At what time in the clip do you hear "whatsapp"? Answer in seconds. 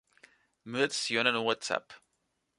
1.47-1.87